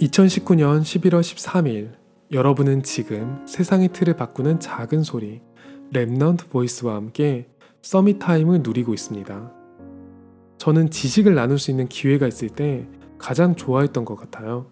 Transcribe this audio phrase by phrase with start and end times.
[0.00, 1.92] 2019년 11월 13일
[2.30, 5.40] 여러분은 지금 세상의 틀을 바꾸는 작은 소리
[5.92, 7.48] Remnant Voice와 함께
[7.82, 9.52] Summit Time을 누리고 있습니다.
[10.58, 12.86] 저는 지식을 나눌 수 있는 기회가 있을 때
[13.18, 14.70] 가장 좋아했던 것 같아요.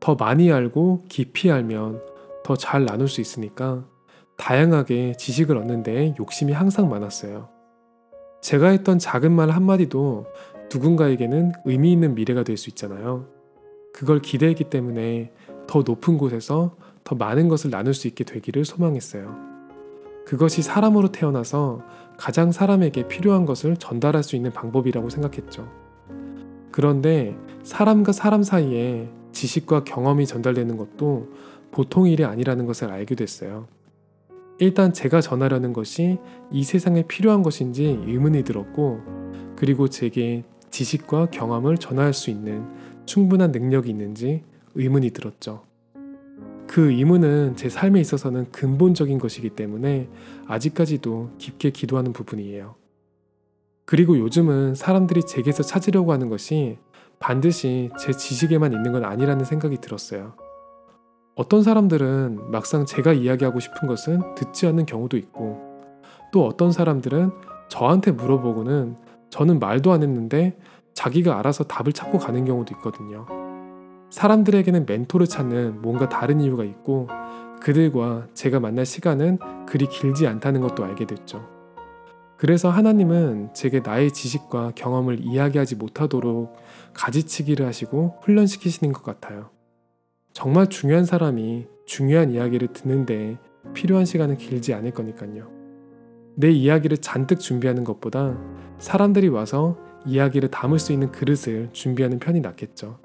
[0.00, 2.00] 더 많이 알고 깊이 알면
[2.42, 3.86] 더 잘 나눌 수 있으니까
[4.36, 7.48] 다양하게 지식을 얻는 데 욕심이 항상 많았어요.
[8.42, 10.26] 제가 했던 작은 말 한마디도
[10.72, 13.39] 누군가에게는 의미 있는 미래가 될 수 있잖아요.
[13.92, 15.32] 그걸 기대했기 때문에
[15.66, 19.34] 더 높은 곳에서 더 많은 것을 나눌 수 있게 되기를 소망했어요.
[20.26, 21.82] 그것이 사람으로 태어나서
[22.16, 25.68] 가장 사람에게 필요한 것을 전달할 수 있는 방법이라고 생각했죠.
[26.70, 31.28] 그런데 사람과 사람 사이에 지식과 경험이 전달되는 것도
[31.70, 33.66] 보통 일이 아니라는 것을 알게 됐어요.
[34.58, 36.18] 일단 제가 전하려는 것이
[36.50, 39.00] 이 세상에 필요한 것인지 의문이 들었고,
[39.56, 42.64] 그리고 제게 지식과 경험을 전할 수 있는
[43.10, 44.44] 충분한 능력이 있는지
[44.76, 45.64] 의문이 들었죠.
[46.68, 50.08] 그 의문은 제 삶에 있어서는 근본적인 것이기 때문에
[50.46, 52.76] 아직까지도 깊게 기도하는 부분이에요.
[53.84, 56.78] 그리고 요즘은 사람들이 제게서 찾으려고 하는 것이
[57.18, 60.34] 반드시 제 지식에만 있는 건 아니라는 생각이 들었어요.
[61.34, 65.58] 어떤 사람들은 막상 제가 이야기하고 싶은 것은 듣지 않는 경우도 있고,
[66.32, 67.32] 또 어떤 사람들은
[67.68, 68.94] 저한테 물어보고는
[69.30, 70.56] 저는 말도 안 했는데
[71.00, 73.24] 자기가 알아서 답을 찾고 가는 경우도 있거든요.
[74.10, 77.08] 사람들에게는 멘토를 찾는 뭔가 다른 이유가 있고
[77.62, 81.48] 그들과 제가 만날 시간은 그리 길지 않다는 것도 알게 됐죠.
[82.36, 86.54] 그래서 하나님은 제게 나의 지식과 경험을 이야기하지 못하도록
[86.92, 89.48] 가지치기를 하시고 훈련시키시는 것 같아요.
[90.34, 93.38] 정말 중요한 사람이 중요한 이야기를 듣는데
[93.72, 95.48] 필요한 시간은 길지 않을 거니까요.
[96.34, 98.36] 내 이야기를 잔뜩 준비하는 것보다
[98.78, 102.98] 사람들이 와서 이야기를 담을 수 있는 그릇을 준비하는 편이 낫겠죠.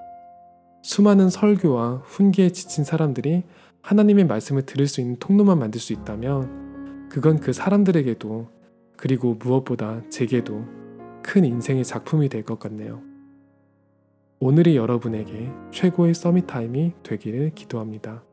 [0.81, 3.43] 수많은 설교와 훈계에 지친 사람들이
[3.81, 8.49] 하나님의 말씀을 들을 수 있는 통로만 만들 수 있다면 그건 그 사람들에게도
[8.97, 10.65] 그리고 무엇보다 제게도
[11.21, 13.01] 큰 인생의 작품이 될 것 같네요.
[14.39, 18.23] 오늘이 여러분에게 최고의 서밋 타임이 되기를 기도합니다.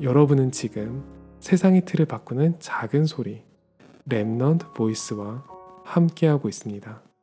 [0.00, 1.04] 여러분은 지금
[1.40, 3.42] 세상의 틀을 바꾸는 작은 소리
[4.08, 5.44] 랩넌트 보이스와
[5.84, 7.13] 함께하고 있습니다.